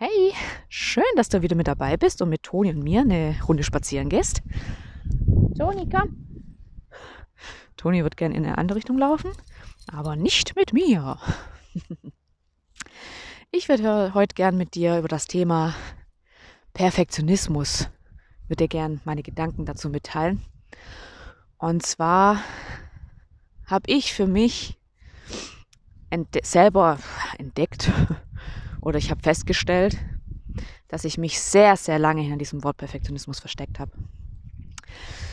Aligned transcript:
Hey, 0.00 0.32
schön, 0.68 1.02
dass 1.16 1.28
du 1.28 1.42
wieder 1.42 1.56
mit 1.56 1.66
dabei 1.66 1.96
bist 1.96 2.22
und 2.22 2.28
mit 2.28 2.44
Toni 2.44 2.70
und 2.70 2.84
mir 2.84 3.00
eine 3.00 3.34
Runde 3.48 3.64
spazieren 3.64 4.08
gehst. 4.08 4.42
Toni, 5.58 5.88
komm. 5.90 6.46
Toni 7.76 8.04
wird 8.04 8.16
gern 8.16 8.30
in 8.30 8.46
eine 8.46 8.58
andere 8.58 8.76
Richtung 8.76 8.96
laufen, 8.96 9.32
aber 9.88 10.14
nicht 10.14 10.54
mit 10.54 10.72
mir. 10.72 11.18
Ich 13.50 13.68
würde 13.68 14.14
heute 14.14 14.36
gern 14.36 14.56
mit 14.56 14.76
dir 14.76 14.98
über 14.98 15.08
das 15.08 15.26
Thema 15.26 15.74
Perfektionismus, 16.74 17.88
würde 18.46 18.64
dir 18.64 18.68
gern 18.68 19.00
meine 19.04 19.24
Gedanken 19.24 19.64
dazu 19.64 19.88
mitteilen. 19.88 20.44
Und 21.56 21.84
zwar 21.84 22.40
habe 23.66 23.90
ich 23.90 24.12
für 24.12 24.28
mich 24.28 24.78
ent 26.10 26.28
selber 26.44 26.98
entdeckt, 27.36 27.90
oder 28.80 28.98
ich 28.98 29.10
habe 29.10 29.22
festgestellt, 29.22 29.96
dass 30.88 31.04
ich 31.04 31.18
mich 31.18 31.40
sehr, 31.40 31.76
sehr 31.76 31.98
lange 31.98 32.22
hinter 32.22 32.38
diesem 32.38 32.64
Wort 32.64 32.76
Perfektionismus 32.76 33.40
versteckt 33.40 33.78
habe. 33.78 33.92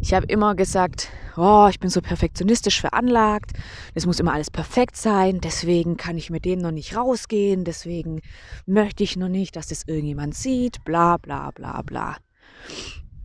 Ich 0.00 0.14
habe 0.14 0.26
immer 0.26 0.54
gesagt, 0.54 1.08
oh, 1.36 1.66
ich 1.68 1.80
bin 1.80 1.90
so 1.90 2.00
perfektionistisch 2.00 2.80
veranlagt, 2.80 3.52
es 3.94 4.06
muss 4.06 4.20
immer 4.20 4.32
alles 4.32 4.50
perfekt 4.50 4.96
sein, 4.96 5.40
deswegen 5.40 5.96
kann 5.96 6.16
ich 6.16 6.30
mit 6.30 6.44
dem 6.44 6.60
noch 6.60 6.70
nicht 6.70 6.94
rausgehen, 6.94 7.64
deswegen 7.64 8.20
möchte 8.66 9.02
ich 9.02 9.16
noch 9.16 9.28
nicht, 9.28 9.56
dass 9.56 9.66
das 9.66 9.82
irgendjemand 9.86 10.34
sieht, 10.34 10.84
bla 10.84 11.16
bla 11.16 11.50
bla 11.50 11.82
bla. 11.82 12.16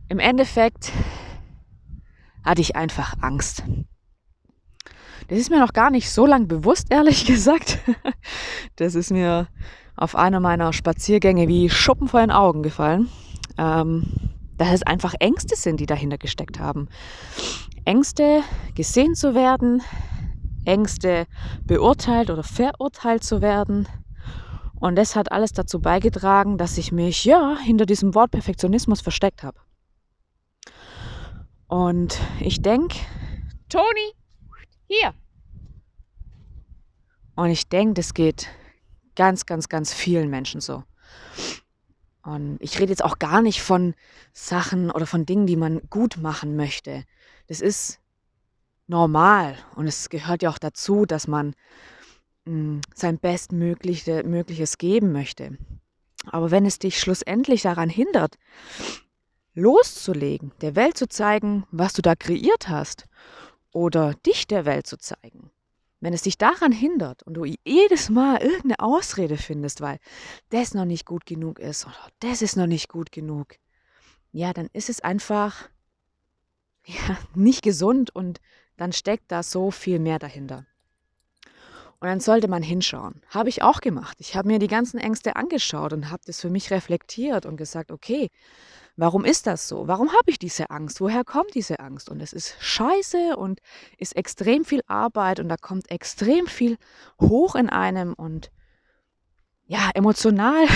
Im 0.08 0.18
Endeffekt 0.18 0.90
hatte 2.44 2.60
ich 2.60 2.74
einfach 2.74 3.14
Angst. 3.20 3.62
Das 5.28 5.38
ist 5.38 5.50
mir 5.50 5.60
noch 5.60 5.72
gar 5.72 5.90
nicht 5.90 6.10
so 6.10 6.26
lang 6.26 6.48
bewusst, 6.48 6.88
ehrlich 6.90 7.26
gesagt. 7.26 7.78
Das 8.76 8.94
ist 8.94 9.10
mir 9.10 9.48
auf 9.96 10.16
einer 10.16 10.40
meiner 10.40 10.72
Spaziergänge 10.72 11.48
wie 11.48 11.70
Schuppen 11.70 12.08
vor 12.08 12.20
den 12.20 12.30
Augen 12.30 12.62
gefallen, 12.62 13.08
ähm, 13.58 14.04
dass 14.56 14.72
es 14.72 14.82
einfach 14.82 15.14
Ängste 15.20 15.56
sind, 15.56 15.80
die 15.80 15.86
dahinter 15.86 16.18
gesteckt 16.18 16.58
haben. 16.58 16.88
Ängste, 17.84 18.42
gesehen 18.74 19.14
zu 19.14 19.34
werden, 19.34 19.82
Ängste, 20.64 21.26
beurteilt 21.64 22.30
oder 22.30 22.42
verurteilt 22.42 23.22
zu 23.22 23.42
werden. 23.42 23.86
Und 24.74 24.96
das 24.96 25.16
hat 25.16 25.32
alles 25.32 25.52
dazu 25.52 25.80
beigetragen, 25.80 26.58
dass 26.58 26.78
ich 26.78 26.92
mich 26.92 27.24
ja 27.24 27.56
hinter 27.62 27.86
diesem 27.86 28.14
Wort 28.14 28.30
Perfektionismus 28.32 29.00
versteckt 29.00 29.42
habe. 29.42 29.58
Und 31.68 32.18
ich 32.40 32.62
denke, 32.62 32.96
Toni, 33.68 34.12
hier. 34.86 35.14
Und 37.34 37.50
ich 37.50 37.68
denke, 37.68 37.94
das 37.94 38.14
geht 38.14 38.48
ganz, 39.16 39.46
ganz, 39.46 39.68
ganz 39.68 39.92
vielen 39.92 40.30
Menschen 40.30 40.60
so. 40.60 40.84
Und 42.22 42.56
ich 42.60 42.78
rede 42.78 42.90
jetzt 42.90 43.04
auch 43.04 43.18
gar 43.18 43.42
nicht 43.42 43.62
von 43.62 43.94
Sachen 44.32 44.90
oder 44.90 45.06
von 45.06 45.26
Dingen, 45.26 45.46
die 45.46 45.56
man 45.56 45.80
gut 45.90 46.16
machen 46.16 46.56
möchte. 46.56 47.04
Das 47.48 47.60
ist 47.60 48.00
normal 48.86 49.56
und 49.76 49.86
es 49.86 50.08
gehört 50.08 50.42
ja 50.42 50.50
auch 50.50 50.58
dazu, 50.58 51.04
dass 51.04 51.26
man 51.26 51.54
mh, 52.44 52.52
hm, 52.52 52.80
sein 52.94 53.18
Bestmögliches 53.18 54.78
geben 54.78 55.12
möchte. 55.12 55.58
Aber 56.26 56.50
wenn 56.50 56.64
es 56.64 56.78
dich 56.78 56.98
schlussendlich 56.98 57.62
daran 57.62 57.90
hindert, 57.90 58.38
loszulegen, 59.54 60.52
der 60.62 60.74
Welt 60.74 60.96
zu 60.96 61.08
zeigen, 61.08 61.66
was 61.70 61.92
du 61.92 62.02
da 62.02 62.14
kreiert 62.14 62.68
hast, 62.68 63.06
oder 63.74 64.14
dich 64.24 64.46
der 64.46 64.64
Welt 64.64 64.86
zu 64.86 64.96
zeigen, 64.96 65.50
wenn 66.00 66.14
es 66.14 66.22
dich 66.22 66.38
daran 66.38 66.72
hindert 66.72 67.22
und 67.24 67.34
du 67.34 67.44
jedes 67.64 68.08
Mal 68.08 68.40
irgendeine 68.40 68.78
Ausrede 68.78 69.36
findest, 69.36 69.82
weil 69.82 69.98
das 70.48 70.72
noch 70.72 70.86
nicht 70.86 71.04
gut 71.04 71.26
genug 71.26 71.58
ist 71.58 71.84
oder 71.84 72.08
das 72.20 72.40
ist 72.40 72.56
noch 72.56 72.66
nicht 72.66 72.88
gut 72.88 73.12
genug, 73.12 73.56
ja, 74.32 74.52
dann 74.52 74.68
ist 74.72 74.88
es 74.88 75.00
einfach 75.00 75.68
ja, 76.86 77.18
nicht 77.34 77.62
gesund 77.62 78.14
und 78.14 78.40
dann 78.76 78.92
steckt 78.92 79.30
da 79.30 79.42
so 79.42 79.70
viel 79.70 79.98
mehr 79.98 80.18
dahinter. 80.18 80.66
Und 82.00 82.08
dann 82.08 82.20
sollte 82.20 82.48
man 82.48 82.62
hinschauen. 82.62 83.22
Habe 83.30 83.48
ich 83.48 83.62
auch 83.62 83.80
gemacht. 83.80 84.18
Ich 84.20 84.36
habe 84.36 84.48
mir 84.48 84.58
die 84.58 84.66
ganzen 84.66 84.98
Ängste 84.98 85.36
angeschaut 85.36 85.92
und 85.94 86.10
habe 86.10 86.22
das 86.26 86.40
für 86.40 86.50
mich 86.50 86.70
reflektiert 86.70 87.46
und 87.46 87.56
gesagt, 87.56 87.90
okay, 87.90 88.30
Warum 88.96 89.24
ist 89.24 89.48
das 89.48 89.66
so? 89.66 89.88
Warum 89.88 90.12
habe 90.12 90.30
ich 90.30 90.38
diese 90.38 90.70
Angst? 90.70 91.00
Woher 91.00 91.24
kommt 91.24 91.54
diese 91.54 91.80
Angst? 91.80 92.08
Und 92.08 92.20
es 92.20 92.32
ist 92.32 92.54
scheiße 92.60 93.36
und 93.36 93.60
ist 93.98 94.14
extrem 94.14 94.64
viel 94.64 94.82
Arbeit 94.86 95.40
und 95.40 95.48
da 95.48 95.56
kommt 95.56 95.90
extrem 95.90 96.46
viel 96.46 96.78
hoch 97.20 97.56
in 97.56 97.68
einem 97.68 98.14
und 98.14 98.52
ja, 99.66 99.90
emotional 99.94 100.66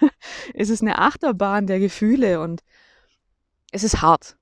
ist 0.54 0.70
es 0.70 0.82
eine 0.82 0.98
Achterbahn 0.98 1.66
der 1.66 1.80
Gefühle 1.80 2.40
und 2.40 2.62
es 3.72 3.82
ist 3.82 4.02
hart. 4.02 4.36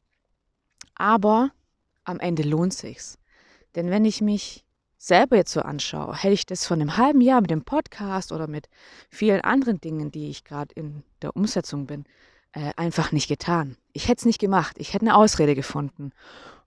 Aber 0.94 1.52
am 2.04 2.20
Ende 2.20 2.42
lohnt 2.42 2.74
sich's. 2.74 3.18
Denn 3.74 3.90
wenn 3.90 4.04
ich 4.04 4.20
mich 4.20 4.66
selber 4.98 5.36
jetzt 5.36 5.52
so 5.52 5.62
anschaue, 5.62 6.14
hätte 6.14 6.34
ich 6.34 6.44
das 6.44 6.66
vor 6.66 6.76
einem 6.76 6.96
halben 6.96 7.20
Jahr 7.20 7.40
mit 7.40 7.50
dem 7.50 7.64
Podcast 7.64 8.30
oder 8.30 8.46
mit 8.46 8.68
vielen 9.08 9.40
anderen 9.40 9.80
Dingen, 9.80 10.10
die 10.10 10.28
ich 10.28 10.44
gerade 10.44 10.74
in 10.74 11.02
der 11.22 11.34
Umsetzung 11.34 11.86
bin, 11.86 12.04
äh, 12.52 12.72
einfach 12.76 13.12
nicht 13.12 13.28
getan. 13.28 13.76
Ich 13.92 14.08
hätte 14.08 14.20
es 14.20 14.24
nicht 14.24 14.38
gemacht. 14.38 14.76
Ich 14.78 14.94
hätte 14.94 15.06
eine 15.06 15.16
Ausrede 15.16 15.54
gefunden. 15.54 16.12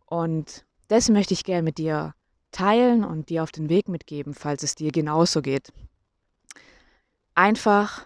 Und 0.06 0.66
das 0.88 1.10
möchte 1.10 1.34
ich 1.34 1.44
gerne 1.44 1.64
mit 1.64 1.78
dir 1.78 2.14
teilen 2.52 3.04
und 3.04 3.30
dir 3.30 3.44
auf 3.44 3.52
den 3.52 3.70
Weg 3.70 3.90
mitgeben, 3.90 4.34
falls 4.34 4.64
es 4.64 4.76
dir 4.76 4.92
genauso 4.92 5.42
geht. 5.42 5.74
Einfach, 7.34 8.06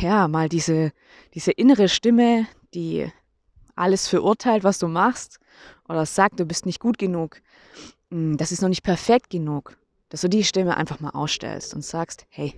ja, 0.00 0.26
mal 0.26 0.48
diese, 0.48 0.92
diese 1.34 1.52
innere 1.52 1.88
Stimme, 1.88 2.46
die 2.72 3.12
alles 3.74 4.08
verurteilt, 4.08 4.64
was 4.64 4.78
du 4.78 4.88
machst, 4.88 5.38
oder 5.88 6.06
sagt, 6.06 6.40
du 6.40 6.46
bist 6.46 6.66
nicht 6.66 6.80
gut 6.80 6.98
genug, 6.98 7.42
hm, 8.10 8.36
das 8.38 8.52
ist 8.52 8.62
noch 8.62 8.70
nicht 8.70 8.82
perfekt 8.82 9.30
genug, 9.30 9.76
dass 10.08 10.22
du 10.22 10.28
die 10.28 10.44
Stimme 10.44 10.76
einfach 10.76 11.00
mal 11.00 11.10
ausstellst 11.10 11.74
und 11.74 11.84
sagst, 11.84 12.26
hey, 12.30 12.54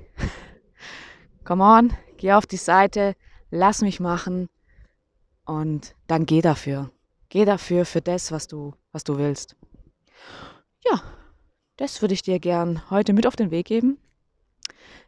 come 1.49 1.65
on, 1.65 1.97
geh 2.19 2.33
auf 2.35 2.47
die 2.47 2.59
Seite, 2.59 3.17
lass 3.51 3.81
mich 3.81 4.01
machen 4.01 4.51
und 5.47 5.95
dann 6.07 6.27
geh 6.27 6.43
dafür. 6.43 6.91
Geh 7.31 7.47
dafür 7.47 7.87
für 7.87 8.03
das, 8.03 8.31
was 8.33 8.49
du, 8.49 8.75
was 8.93 9.03
du 9.03 9.17
willst. 9.17 9.57
Ja, 10.85 11.01
das 11.79 12.03
würde 12.03 12.13
ich 12.13 12.21
dir 12.21 12.39
gern 12.39 12.83
heute 12.91 13.15
mit 13.15 13.27
auf 13.27 13.35
den 13.35 13.51
Weg 13.51 13.67
geben. 13.67 13.97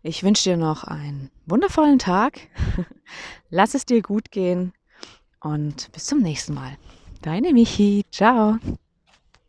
Ich 0.02 0.22
wünsche 0.22 0.48
dir 0.48 0.56
noch 0.56 0.84
einen 0.84 1.30
wundervollen 1.44 1.98
Tag. 1.98 2.40
Lass 3.50 3.74
es 3.74 3.84
dir 3.84 4.00
gut 4.00 4.30
gehen 4.30 4.72
und 5.40 5.92
bis 5.92 6.06
zum 6.06 6.20
nächsten 6.20 6.54
Mal. 6.54 6.78
Deine 7.20 7.52
Michi. 7.52 8.06
Ciao. 8.10 8.56